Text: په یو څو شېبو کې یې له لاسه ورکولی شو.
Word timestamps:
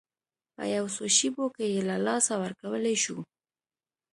په 0.55 0.63
یو 0.75 0.85
څو 0.95 1.03
شېبو 1.17 1.45
کې 1.55 1.65
یې 1.73 1.81
له 1.89 1.95
لاسه 2.07 2.33
ورکولی 2.43 2.95
شو. 3.03 3.17